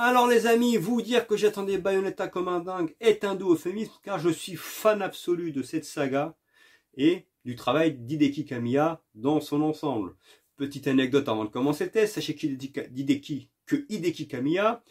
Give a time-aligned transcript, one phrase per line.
[0.00, 3.94] Alors les amis, vous dire que j'attendais Bayonetta comme un dingue est un doux euphémisme
[4.04, 6.36] car je suis fan absolu de cette saga
[6.96, 10.14] et du travail d'Hideki Kamiya dans son ensemble.
[10.54, 14.84] Petite anecdote avant de commencer le test, sachez qu'Hideki, que Hideki Kamiya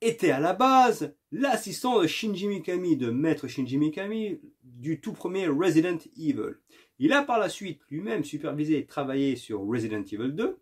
[0.00, 5.48] était à la base l'assistant de Shinji Mikami, de maître Shinji Mikami, du tout premier
[5.48, 6.54] Resident Evil.
[7.00, 10.60] Il a par la suite lui-même supervisé et travaillé sur Resident Evil 2.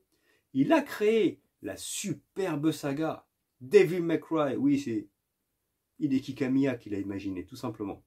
[0.54, 3.26] Il a créé la superbe saga
[3.62, 5.08] May Cry, oui, c'est
[5.98, 8.02] Hideki Kamiya qui l'a imaginé, tout simplement.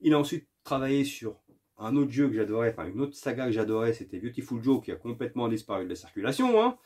[0.00, 1.40] Il a ensuite travaillé sur
[1.78, 4.92] un autre jeu que j'adorais, enfin une autre saga que j'adorais, c'était Beautiful Joe qui
[4.92, 6.78] a complètement disparu de la circulation, hein,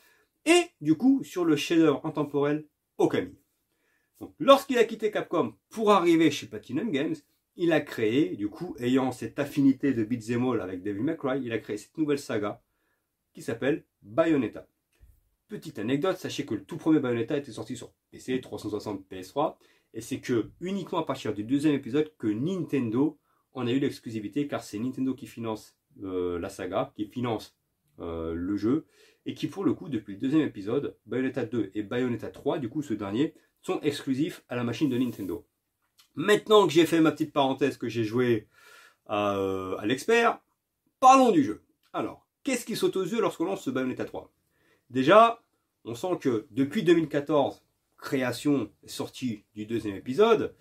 [0.45, 2.65] et du coup sur le shader intemporel
[2.97, 3.37] Okami.
[4.19, 7.15] Donc, lorsqu'il a quitté Capcom pour arriver chez Platinum Games,
[7.55, 11.51] il a créé, du coup, ayant cette affinité de beat'em all avec May Cry, il
[11.51, 12.61] a créé cette nouvelle saga
[13.33, 14.67] qui s'appelle Bayonetta.
[15.51, 19.57] Petite anecdote, sachez que le tout premier Bayonetta était sorti sur PC, 360, PS3,
[19.93, 23.19] et c'est que uniquement à partir du deuxième épisode que Nintendo
[23.51, 27.57] en a eu l'exclusivité, car c'est Nintendo qui finance euh, la saga, qui finance
[27.99, 28.85] euh, le jeu,
[29.25, 32.69] et qui pour le coup, depuis le deuxième épisode, Bayonetta 2 et Bayonetta 3, du
[32.69, 35.45] coup ce dernier, sont exclusifs à la machine de Nintendo.
[36.15, 38.47] Maintenant que j'ai fait ma petite parenthèse que j'ai joué
[39.05, 40.39] à, euh, à l'expert,
[41.01, 41.61] parlons du jeu.
[41.91, 44.31] Alors, qu'est-ce qui saute aux yeux lorsqu'on lance ce Bayonetta 3
[44.91, 45.41] Déjà,
[45.85, 47.63] on sent que depuis 2014,
[47.97, 50.53] création et sortie du deuxième épisode,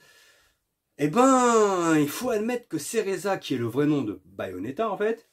[0.98, 4.97] eh ben, il faut admettre que Cereza, qui est le vrai nom de Bayonetta en
[4.97, 5.28] fait,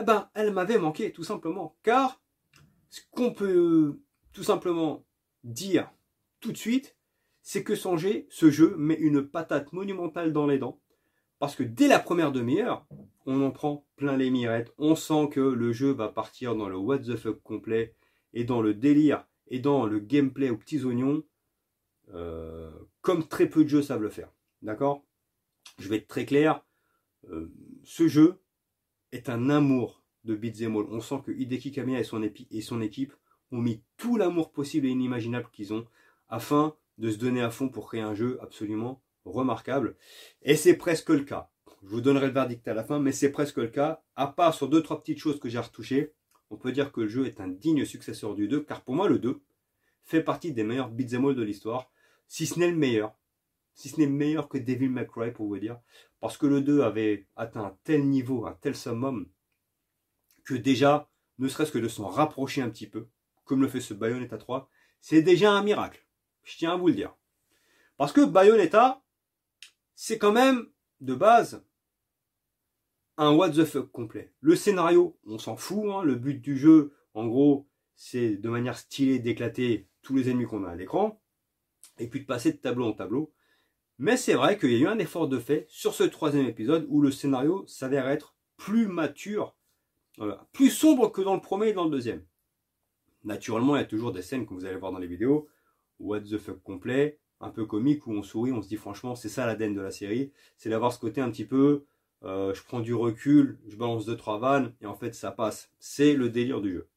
[0.00, 1.76] eh ben, elle m'avait manqué tout simplement.
[1.82, 2.22] Car
[2.90, 3.98] ce qu'on peut
[4.32, 5.04] tout simplement
[5.42, 5.90] dire
[6.38, 6.96] tout de suite,
[7.42, 10.80] c'est que Songé, ce jeu met une patate monumentale dans les dents.
[11.40, 12.86] Parce que dès la première demi-heure,
[13.26, 14.72] on en prend plein les mirettes.
[14.78, 17.96] On sent que le jeu va partir dans le what the fuck complet
[18.32, 21.24] et dans le délire et dans le gameplay aux petits oignons,
[22.14, 24.30] euh, comme très peu de jeux savent le faire.
[24.62, 25.04] D'accord?
[25.78, 26.64] Je vais être très clair.
[27.30, 27.52] Euh,
[27.84, 28.40] ce jeu
[29.12, 30.86] est un amour de beat'em all.
[30.90, 33.14] On sent que Hideki Kamiya et son, et son équipe
[33.50, 35.86] ont mis tout l'amour possible et inimaginable qu'ils ont
[36.28, 39.96] afin de se donner à fond pour créer un jeu absolument remarquable.
[40.42, 41.50] Et c'est presque le cas.
[41.82, 44.02] Je vous donnerai le verdict à la fin, mais c'est presque le cas.
[44.16, 46.12] À part sur deux, trois petites choses que j'ai retouchées,
[46.50, 49.08] on peut dire que le jeu est un digne successeur du 2, car pour moi
[49.08, 49.40] le 2
[50.04, 51.90] fait partie des meilleurs beat'em all de l'histoire,
[52.26, 53.14] si ce n'est le meilleur,
[53.74, 55.78] si ce n'est meilleur que Devil May Cry pour vous dire,
[56.20, 59.28] parce que le 2 avait atteint un tel niveau, un tel summum,
[60.44, 63.08] que déjà, ne serait-ce que de s'en rapprocher un petit peu,
[63.44, 64.70] comme le fait ce Bayonetta 3,
[65.00, 66.06] c'est déjà un miracle.
[66.42, 67.14] Je tiens à vous le dire.
[67.98, 69.02] Parce que Bayonetta,
[69.94, 70.70] c'est quand même,
[71.00, 71.64] de base,
[73.18, 74.32] un what the fuck complet.
[74.40, 75.84] Le scénario, on s'en fout.
[75.90, 76.02] Hein.
[76.04, 80.64] Le but du jeu, en gros, c'est de manière stylée d'éclater tous les ennemis qu'on
[80.64, 81.20] a à l'écran
[81.98, 83.32] et puis de passer de tableau en tableau.
[83.98, 86.86] Mais c'est vrai qu'il y a eu un effort de fait sur ce troisième épisode
[86.88, 89.56] où le scénario s'avère être plus mature,
[90.52, 92.24] plus sombre que dans le premier et dans le deuxième.
[93.24, 95.48] Naturellement, il y a toujours des scènes que vous allez voir dans les vidéos,
[95.98, 99.28] what the fuck complet, un peu comique où on sourit, on se dit franchement c'est
[99.28, 101.84] ça l'ADN de la série, c'est d'avoir ce côté un petit peu
[102.24, 105.70] euh, je prends du recul, je balance deux trois vannes et en fait ça passe.
[105.78, 106.88] C'est le délire du jeu.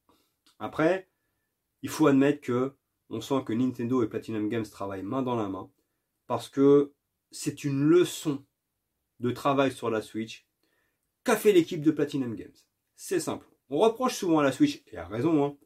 [0.59, 1.09] Après,
[1.81, 2.75] il faut admettre que
[3.09, 5.69] on sent que Nintendo et Platinum Games travaillent main dans la main
[6.27, 6.93] parce que
[7.31, 8.45] c'est une leçon
[9.19, 10.47] de travail sur la Switch
[11.23, 12.55] qu'a fait l'équipe de Platinum Games.
[12.95, 13.47] C'est simple.
[13.69, 15.57] On reproche souvent à la Switch, et à raison, hein,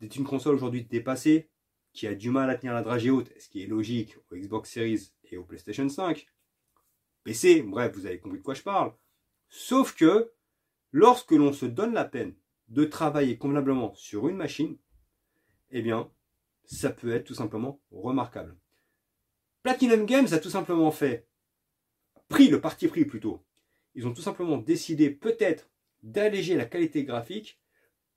[0.00, 1.50] d'être une console aujourd'hui dépassée,
[1.92, 4.70] qui a du mal à tenir la dragée haute, ce qui est logique au Xbox
[4.70, 6.26] Series et au PlayStation 5.
[7.24, 8.94] PC, bref, vous avez compris de quoi je parle.
[9.48, 10.32] Sauf que
[10.90, 12.34] lorsque l'on se donne la peine
[12.68, 14.78] de travailler convenablement sur une machine,
[15.70, 16.10] eh bien,
[16.64, 18.56] ça peut être tout simplement remarquable.
[19.62, 21.28] Platinum Games a tout simplement fait,
[22.28, 23.44] pris le parti pris plutôt.
[23.94, 25.70] Ils ont tout simplement décidé peut-être
[26.02, 27.60] d'alléger la qualité graphique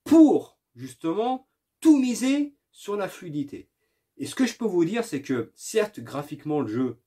[0.03, 1.47] pour justement
[1.81, 3.69] tout miser sur la fluidité.
[4.17, 7.01] Et ce que je peux vous dire, c'est que certes, graphiquement, le jeu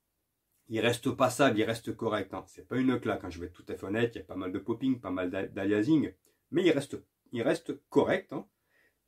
[0.68, 2.34] il reste passable, il reste correct.
[2.34, 2.44] Hein.
[2.46, 3.30] C'est pas une claque, hein.
[3.30, 4.14] je vais être tout à fait honnête.
[4.14, 6.12] Il y a pas mal de popping, pas mal d'aliasing,
[6.50, 6.96] mais il reste,
[7.32, 8.32] il reste correct.
[8.32, 8.46] Hein.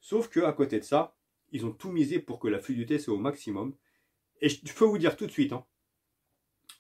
[0.01, 1.17] Sauf que à côté de ça,
[1.53, 3.75] ils ont tout misé pour que la fluidité soit au maximum.
[4.41, 5.67] Et je peux vous dire tout de suite, hein,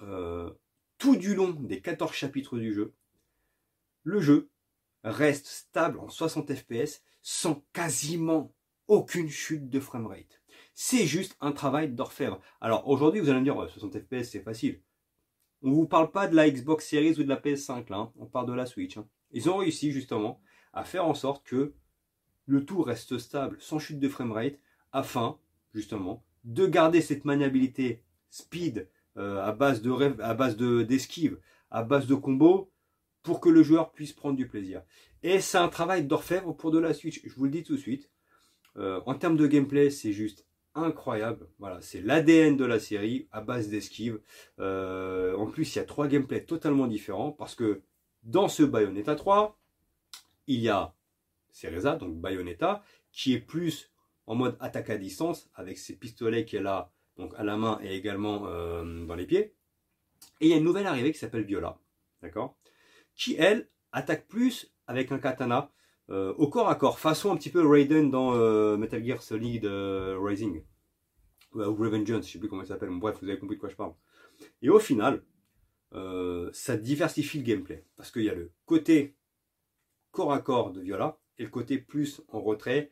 [0.03, 0.51] euh,
[0.97, 2.95] tout du long des 14 chapitres du jeu,
[4.03, 4.51] le jeu
[5.05, 8.55] reste stable en 60 fps sans quasiment
[8.87, 10.40] aucune chute de framerate.
[10.83, 12.41] C'est juste un travail d'orfèvre.
[12.59, 14.81] Alors aujourd'hui, vous allez me dire, 60 FPS, c'est facile.
[15.61, 17.99] On ne vous parle pas de la Xbox Series ou de la PS5, là.
[17.99, 18.13] Hein.
[18.17, 18.97] On parle de la Switch.
[18.97, 19.07] Hein.
[19.31, 20.41] Ils ont réussi justement
[20.73, 21.75] à faire en sorte que
[22.47, 24.59] le tout reste stable, sans chute de framerate,
[24.91, 25.39] afin
[25.75, 28.89] justement de garder cette maniabilité speed
[29.19, 29.93] euh, à base de
[30.23, 31.39] à base de d'esquive,
[31.71, 32.73] à base de combo,
[33.23, 34.83] pour que le joueur puisse prendre du plaisir.
[35.23, 37.21] Et c'est un travail d'orfèvre pour de la Switch.
[37.23, 38.11] Je vous le dis tout de suite.
[38.77, 41.49] Euh, en termes de gameplay, c'est juste incroyable.
[41.59, 44.21] Voilà, c'est l'ADN de la série à base d'esquive.
[44.59, 47.83] Euh, en plus, il y a trois gameplays totalement différents parce que
[48.23, 49.59] dans ce Bayonetta 3,
[50.47, 50.95] il y a
[51.51, 52.83] Cereza, donc Bayonetta,
[53.13, 53.91] qui est plus
[54.27, 57.95] en mode attaque à distance avec ses pistolets qu'elle a donc à la main et
[57.97, 59.55] également euh, dans les pieds.
[60.41, 61.79] Et il y a une nouvelle arrivée qui s'appelle Viola,
[62.23, 62.57] d'accord?
[63.15, 65.71] Qui elle attaque plus avec un katana
[66.11, 69.65] euh, au corps à corps, façon un petit peu Raiden dans euh, Metal Gear Solid
[69.67, 70.63] Rising
[71.55, 72.91] ou Revengeance, je sais plus comment ça s'appelle.
[72.91, 73.95] bref, vous avez compris de quoi je parle.
[74.63, 75.23] Et au final,
[76.53, 79.17] ça diversifie le gameplay parce qu'il y a le côté
[80.13, 82.91] corps à corps de Viola et le côté plus en retrait,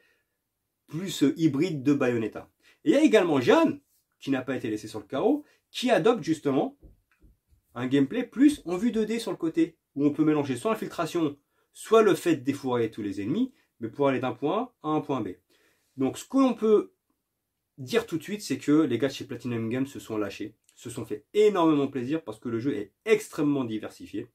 [0.88, 2.50] plus hybride de Bayonetta.
[2.84, 3.80] Et il y a également Jeanne,
[4.20, 6.76] qui n'a pas été laissé sur le carreau, qui adopte justement
[7.74, 11.36] un gameplay plus en vue 2D sur le côté, où on peut mélanger soit l'infiltration,
[11.78, 14.90] soit le fait de défourailler tous les ennemis, mais pour aller d'un point A à
[14.90, 15.28] un point B.
[15.96, 16.92] Donc ce qu'on peut
[17.76, 20.90] dire tout de suite, c'est que les gars chez Platinum Games se sont lâchés, se
[20.90, 24.26] sont fait énormément plaisir parce que le jeu est extrêmement diversifié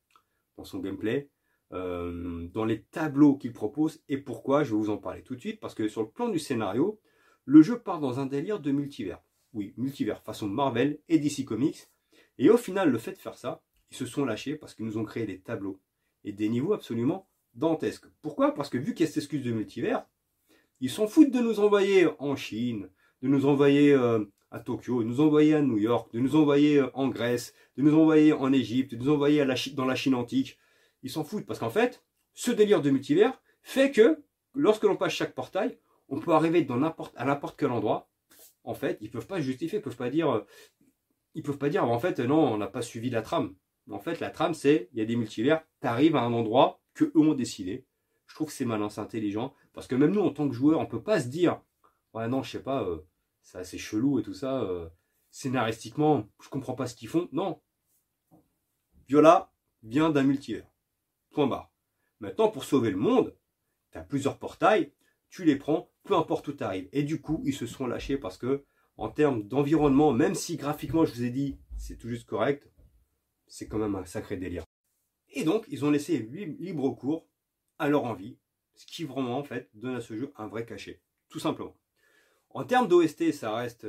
[0.56, 1.30] dans son gameplay,
[1.74, 5.42] euh, dans les tableaux qu'il propose, et pourquoi, je vais vous en parler tout de
[5.42, 7.01] suite, parce que sur le plan du scénario,
[7.44, 11.89] le jeu part dans un délire de multivers oui, multivers, façon Marvel et DC Comics.
[12.38, 13.62] Et au final, le fait de faire ça,
[13.92, 15.81] ils se sont lâchés parce qu'ils nous ont créé des tableaux
[16.24, 18.05] et des niveaux absolument dantesques.
[18.21, 18.53] Pourquoi?
[18.53, 20.05] Parce que vu qu'il y a cette excuse de multivers,
[20.79, 22.89] ils s'en foutent de nous envoyer en Chine,
[23.21, 26.77] de nous envoyer euh, à Tokyo, de nous envoyer à New York, de nous envoyer
[26.77, 30.57] euh, en Grèce, de nous envoyer en Égypte, de nous envoyer dans la Chine antique.
[31.03, 32.03] Ils s'en foutent parce qu'en fait,
[32.33, 34.23] ce délire de multivers fait que
[34.53, 35.77] lorsque l'on passe chaque portail,
[36.09, 36.81] on peut arriver dans
[37.15, 38.09] à n'importe quel endroit
[38.63, 40.45] en fait, ils peuvent pas justifier, ils peuvent pas dire, euh,
[41.35, 43.55] ils peuvent pas dire, en fait, non, on n'a pas suivi la trame.
[43.89, 46.79] En fait, la trame, c'est, il y a des multivers, tu arrives à un endroit
[46.94, 47.86] que eux ont décidé.
[48.28, 50.80] Je trouve que c'est malin, c'est intelligent, parce que même nous, en tant que joueurs,
[50.80, 51.62] on peut pas se dire,
[52.13, 53.06] ouais, non, je sais pas, euh,
[53.42, 54.90] c'est assez chelou et tout ça, euh,
[55.31, 57.28] scénaristiquement, je comprends pas ce qu'ils font.
[57.31, 57.62] Non.
[59.07, 59.51] Viola
[59.84, 60.68] vient d'un multivers.
[61.31, 61.72] Point barre.
[62.19, 63.36] Maintenant, pour sauver le monde,
[63.92, 64.94] tu as plusieurs portails,
[65.30, 66.88] tu les prends, peu importe où tu arrives.
[66.94, 68.63] Et du coup, ils se sont lâchés parce que,
[68.98, 72.72] en termes d'environnement, même si graphiquement, je vous ai dit, c'est tout juste correct,
[73.48, 74.63] c'est quand même un sacré délire.
[75.33, 76.18] Et donc, ils ont laissé
[76.59, 77.27] libre cours
[77.80, 78.38] à leur envie,
[78.75, 81.01] ce qui vraiment, en fait, donne à ce jeu un vrai cachet.
[81.30, 81.75] Tout simplement.
[82.51, 83.88] En termes d'OST, ça reste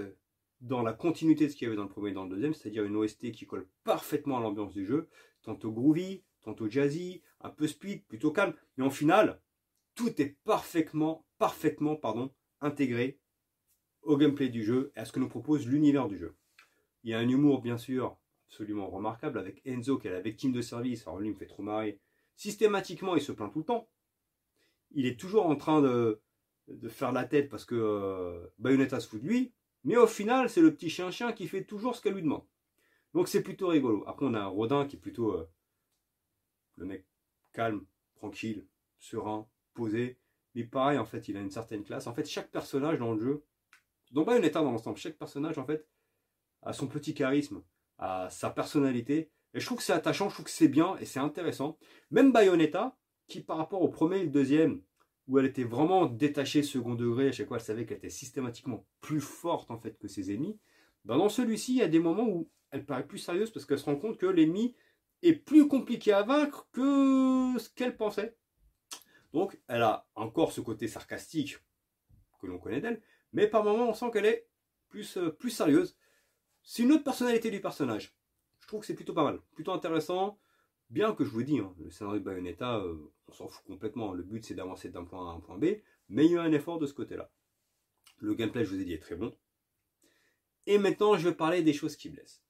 [0.63, 2.55] dans la continuité de ce qu'il y avait dans le premier et dans le deuxième,
[2.55, 5.11] c'est-à-dire une OST qui colle parfaitement à l'ambiance du jeu,
[5.43, 9.43] tantôt groovy, tantôt jazzy, un peu speed, plutôt calme, mais en final,
[9.95, 12.33] tout est parfaitement, parfaitement pardon,
[12.63, 13.21] intégré
[14.01, 16.35] au gameplay du jeu et à ce que nous propose l'univers du jeu.
[17.03, 18.19] Il y a un humour, bien sûr,
[18.49, 21.07] absolument remarquable avec Enzo qui est la victime de service.
[21.07, 22.01] Alors lui, me fait trop marrer.
[22.37, 23.89] Systématiquement, il se plaint tout le temps.
[24.93, 26.21] Il est toujours en train de,
[26.89, 29.53] faire la tête parce que euh, Bayonetta se fout de lui.
[29.85, 32.45] Mais au final, c'est le petit chien-chien qui fait toujours ce qu'elle lui demande.
[33.13, 34.05] Donc c'est plutôt rigolo.
[34.07, 35.49] Après, on a un Rodin qui est plutôt euh,
[36.77, 37.07] le mec
[37.53, 37.85] calme,
[38.17, 38.67] tranquille,
[38.99, 40.19] serein, posé.
[40.55, 42.07] Mais pareil, en fait, il a une certaine classe.
[42.07, 43.45] En fait, chaque personnage dans le jeu,
[44.13, 45.87] dans Bayonetta dans l'ensemble, chaque personnage, en fait,
[46.63, 47.63] a son petit charisme,
[47.99, 49.31] a sa personnalité.
[49.55, 51.79] Et je trouve que c'est attachant, je trouve que c'est bien et c'est intéressant.
[52.11, 52.97] Même Bayonetta,
[53.29, 54.83] qui par rapport au premier et le deuxième,
[55.27, 58.85] où elle était vraiment détachée second degré, à chaque fois elle savait qu'elle était systématiquement
[59.01, 60.59] plus forte en fait que ses ennemis,
[61.05, 63.79] ben dans celui-ci, il y a des moments où elle paraît plus sérieuse parce qu'elle
[63.79, 64.75] se rend compte que l'ennemi
[65.23, 68.37] est plus compliqué à vaincre que ce qu'elle pensait.
[69.33, 71.59] Donc, elle a encore ce côté sarcastique
[72.41, 73.01] que l'on connaît d'elle,
[73.33, 74.47] mais par moments, on sent qu'elle est
[74.89, 75.97] plus, euh, plus sérieuse.
[76.65, 78.15] C'est une autre personnalité du personnage.
[78.61, 80.39] Je trouve que c'est plutôt pas mal, plutôt intéressant.
[80.91, 82.97] Bien que je vous dis, hein, le scénario de Bayonetta, euh,
[83.29, 84.13] on s'en fout complètement.
[84.13, 85.77] Le but, c'est d'avancer d'un point A à un point B,
[86.09, 87.31] mais il y a un effort de ce côté-là.
[88.19, 89.35] Le gameplay, je vous ai dit, est très bon.
[90.67, 92.43] Et maintenant, je vais parler des choses qui blessent.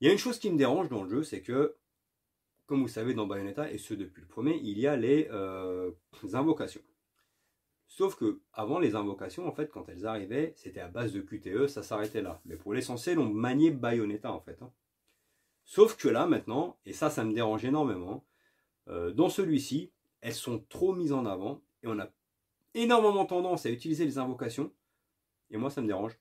[0.00, 1.76] il y a une chose qui me dérange dans le jeu, c'est que
[2.70, 5.90] comme vous savez dans Bayonetta, et ce depuis le premier, il y a les, euh,
[6.34, 6.80] invocations.
[7.90, 11.66] Sauf que avant les invocations, en fait, quand elles arrivaient, c'était à base de QTE,
[11.66, 12.40] ça s'arrêtait là.
[12.44, 14.62] Mais pour l'essentiel, on maniait Bayonetta en fait.
[14.62, 14.70] Hein.
[15.64, 18.24] Sauf que là maintenant, et ça, ça me dérange énormément,
[18.86, 22.08] euh, dans celui-ci, elles sont trop mises en avant et on a
[22.74, 24.72] énormément tendance à utiliser les invocations.
[25.50, 26.16] Et moi, ça me dérange.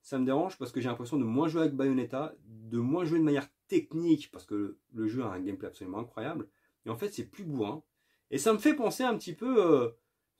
[0.00, 3.18] Ça me dérange parce que j'ai l'impression de moins jouer avec Bayonetta, de moins jouer
[3.18, 6.48] de manière technique, parce que le jeu a un gameplay absolument incroyable.
[6.86, 7.82] Et en fait, c'est plus bourrin.
[8.30, 9.90] Et ça me fait penser un petit peu, euh,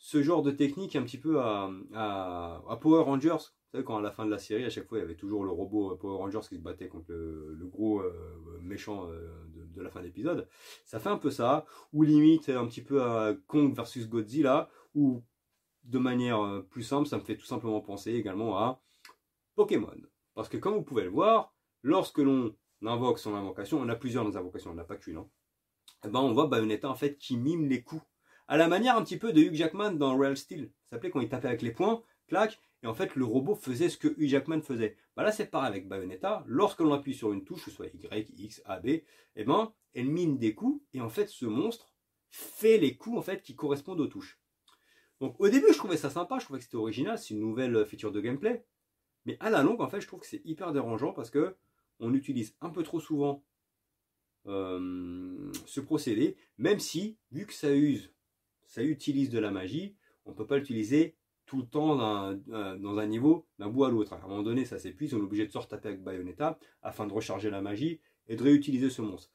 [0.02, 1.70] ce genre de technique un petit peu à,
[2.80, 3.28] Power Rangers.
[3.30, 5.14] Vous savez, quand à la fin de la série, à chaque fois, il y avait
[5.14, 8.02] toujours le robot Power Rangers qui se battait contre le, gros
[8.62, 10.48] méchant de, de, la fin d'épisode.
[10.86, 15.22] Ça fait un peu ça, ou limite un petit peu à Kong versus Godzilla, ou
[15.84, 18.82] de manière plus simple, ça me fait tout simplement penser également à
[19.54, 19.94] Pokémon.
[20.34, 24.34] Parce que comme vous pouvez le voir, lorsque l'on invoque son invocation, on a plusieurs
[24.34, 25.28] invocations, on n'a pas qu'une, hein,
[26.04, 28.02] eh ben on voit Bayonetta en fait qui mime les coups.
[28.50, 30.72] À la manière un petit peu de Hugh Jackman dans Real Steel.
[30.82, 33.88] Ça s'appelait quand il tapait avec les poings, clac, et en fait le robot faisait
[33.88, 34.96] ce que Hugh Jackman faisait.
[35.14, 37.86] Bah là c'est pareil avec Bayonetta, lorsque l'on appuie sur une touche, que ce soit
[37.86, 39.02] Y, X, A, B,
[39.36, 41.92] eh ben elle mime des coups, et en fait ce monstre
[42.28, 44.40] fait les coups en fait qui correspondent aux touches.
[45.20, 47.86] Donc au début je trouvais ça sympa, je trouvais que c'était original, c'est une nouvelle
[47.86, 48.64] feature de gameplay.
[49.26, 51.54] Mais à la longue, en fait, je trouve que c'est hyper dérangeant parce que
[52.00, 53.44] on utilise un peu trop souvent
[54.46, 58.12] euh, ce procédé, même si, vu que ça use,
[58.70, 63.06] ça utilise de la magie, on ne peut pas l'utiliser tout le temps dans un,
[63.06, 64.12] niveau d'un bout à l'autre.
[64.12, 67.08] À un moment donné, ça s'épuise, on est obligé de se retaper avec Bayonetta afin
[67.08, 69.32] de recharger la magie et de réutiliser ce monstre.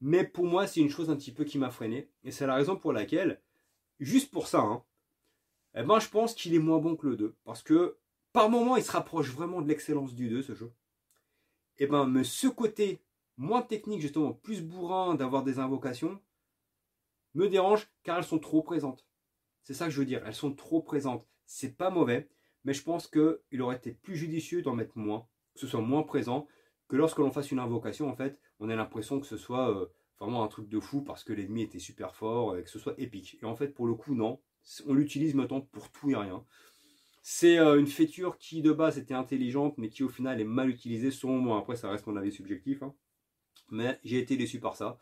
[0.00, 2.54] Mais pour moi, c'est une chose un petit peu qui m'a freiné, et c'est la
[2.54, 3.42] raison pour laquelle,
[4.00, 4.82] juste pour ça, hein,
[5.74, 7.98] eh ben, je pense qu'il est moins bon que le 2, parce que
[8.32, 10.72] par moment, il se rapproche vraiment de l'excellence du 2, ce jeu.
[11.76, 13.02] Et eh ben, mais ce côté
[13.36, 16.18] moins technique, justement, plus bourrin d'avoir des invocations,
[17.38, 19.06] me dérange car elles sont trop présentes.
[19.62, 21.26] C'est ça que je veux dire, elles sont trop présentes.
[21.46, 22.28] C'est pas mauvais,
[22.64, 26.02] mais je pense qu'il aurait été plus judicieux d'en mettre moins, que ce soit moins
[26.02, 26.46] présent,
[26.88, 29.86] que lorsque l'on fasse une invocation, en fait, on a l'impression que ce soit euh,
[30.18, 32.94] vraiment un truc de fou parce que l'ennemi était super fort et que ce soit
[32.98, 33.38] épique.
[33.42, 34.40] Et en fait, pour le coup, non.
[34.86, 36.44] On l'utilise maintenant pour tout et rien.
[37.22, 40.68] C'est euh, une feature qui de base était intelligente, mais qui au final est mal
[40.68, 41.58] utilisée selon moi.
[41.58, 42.82] Après, ça reste mon avis subjectif.
[42.82, 42.94] Hein.
[43.70, 44.98] Mais j'ai été déçu par ça.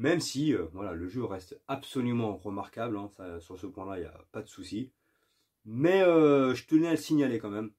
[0.00, 2.96] Même si euh, voilà, le jeu reste absolument remarquable.
[2.96, 3.10] Hein.
[3.38, 4.90] sur ce point-là, il n'y a pas de souci.
[5.64, 7.70] Mais euh, je tenais à le signaler quand même.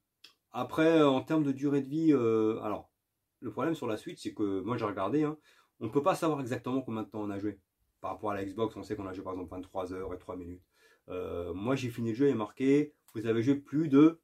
[0.51, 2.91] Après, en termes de durée de vie, alors,
[3.39, 5.37] le problème sur la suite, c'est que moi j'ai regardé, hein,
[5.79, 7.59] on ne peut pas savoir exactement combien de temps on a joué.
[8.01, 10.17] Par rapport à la Xbox, on sait qu'on a joué par exemple 23 heures et
[10.17, 10.63] 3 minutes.
[11.07, 14.19] moi j'ai fini le jeu et marqué vous avez joué plus de.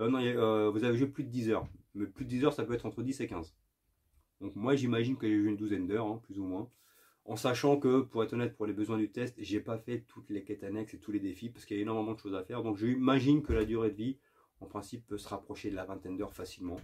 [0.00, 1.68] Euh, non, euh, vous avez joué plus de 10 heures.
[1.94, 3.54] Mais plus de 10 heures, ça peut être entre 10 et 15.
[4.40, 6.68] Donc moi, j'imagine que j'ai joué une douzaine d'heures, hein, plus ou moins.
[7.24, 10.30] En sachant que, pour être honnête, pour les besoins du test, j'ai pas fait toutes
[10.30, 12.44] les quêtes annexes et tous les défis, parce qu'il y a énormément de choses à
[12.44, 12.62] faire.
[12.62, 14.18] Donc j'imagine que la durée de vie,
[14.60, 16.76] en principe, peut se rapprocher de la vingtaine d'heures facilement.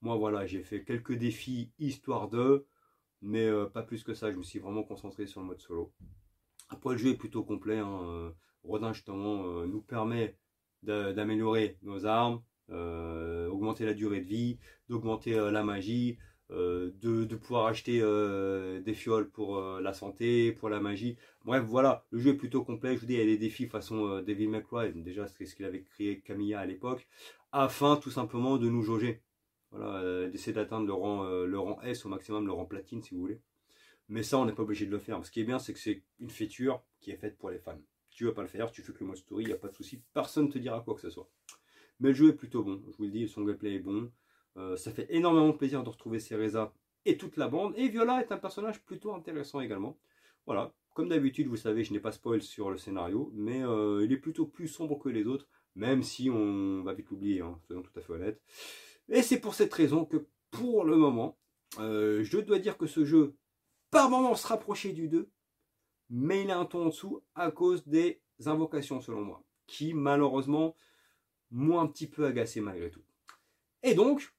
[0.00, 2.66] Moi, voilà, j'ai fait quelques défis histoire de,
[3.20, 4.32] mais euh, pas plus que ça.
[4.32, 5.92] Je me suis vraiment concentré sur le mode solo.
[6.68, 7.78] Après, le jeu est plutôt complet.
[7.78, 8.34] Hein.
[8.64, 10.36] Rodin, justement, nous permet
[10.82, 14.58] d'améliorer nos armes, euh, augmenter la durée de vie,
[14.88, 16.18] d'augmenter euh, la magie,
[16.52, 21.16] euh, de, pouvoir acheter des fioles pour la santé, pour la magie.
[21.44, 22.94] Bref, voilà, le jeu est plutôt complet.
[22.94, 25.64] Je vous dis, il y a des défis façon May Cry, déjà c'est ce qu'il
[25.64, 27.08] avait créé Camilla à l'époque,
[27.52, 29.22] afin tout simplement de nous jauger.
[29.70, 33.20] Voilà, d'essayer d'atteindre le rang, le rang S au maximum, le rang platine si vous
[33.20, 33.40] voulez.
[34.08, 35.24] Mais ça, on n'est pas obligé de le faire.
[35.24, 37.80] Ce qui est bien, c'est que c'est une feature qui est faite pour les fans
[38.12, 39.68] tu veux pas le faire, tu fais que le mode story, il n'y a pas
[39.68, 41.28] de souci, personne ne te dira quoi que ce soit.
[42.00, 44.10] Mais le jeu est plutôt bon, je vous le dis, son gameplay est bon.
[44.56, 46.72] Euh, ça fait énormément plaisir de retrouver Cereza
[47.04, 47.74] et toute la bande.
[47.76, 49.98] Et Viola est un personnage plutôt intéressant également.
[50.46, 54.12] Voilà, comme d'habitude, vous savez, je n'ai pas spoil sur le scénario, mais euh, il
[54.12, 57.82] est plutôt plus sombre que les autres, même si on va vite l'oublier, hein, soyons
[57.82, 58.40] tout à fait honnêtes.
[59.08, 61.38] Et c'est pour cette raison que pour le moment,
[61.78, 63.34] euh, je dois dire que ce jeu,
[63.90, 65.30] par moment, se rapprochait du 2,
[66.10, 70.74] mais il est un ton en dessous à cause des invocations selon moi, qui malheureusement
[71.50, 73.02] m'ont un petit peu agacé malgré tout.
[73.82, 74.34] Et donc,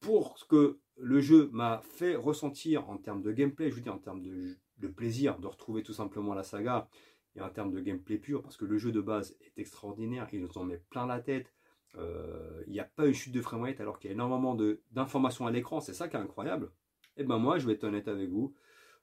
[0.00, 3.94] pour ce que le jeu m'a fait ressentir en termes de gameplay, je veux dire
[3.94, 6.88] en termes de, plaisir de retrouver tout simplement la saga,
[7.36, 10.40] et en termes de gameplay pur, parce que le jeu de base est extraordinaire, il
[10.40, 11.54] nous en met plein la tête,
[11.96, 14.56] euh, il n'y a pas une chute de framerate alors qu'il y a énormément
[14.90, 16.72] d'informations à l'écran, c'est ça qui est incroyable.
[17.16, 18.54] Et eh ben moi, je vais être honnête avec vous,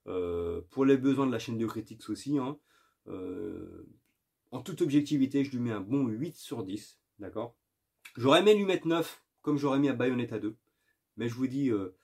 [0.07, 2.57] euh, pour les besoins de la chaîne de critiques aussi, hein,
[3.07, 3.85] euh,
[4.51, 6.99] en toute objectivité, je lui mets un bon 8 sur 10.
[7.19, 7.55] D'accord?
[8.15, 10.55] J'aurais aimé lui mettre 9, comme j'aurais mis à Bayonetta 2.
[11.17, 11.95] Mais je vous dis, euh,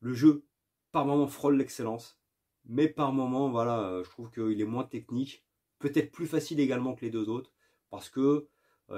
[0.00, 0.44] le jeu,
[0.92, 2.20] par moment, frôle l'excellence.
[2.66, 5.44] Mais par moment, voilà, je trouve qu'il est moins technique.
[5.78, 7.52] Peut-être plus facile également que les deux autres.
[7.90, 8.48] Parce que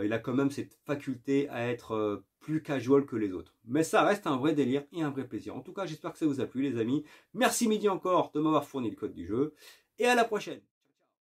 [0.02, 3.54] il a quand même cette faculté à être plus casual que les autres.
[3.64, 5.54] Mais ça reste un vrai délire et un vrai plaisir.
[5.54, 7.04] En tout cas, j'espère que ça vous a plu les amis.
[7.34, 9.54] Merci Midi encore de m'avoir fourni le code du jeu.
[9.98, 10.60] Et à la prochaine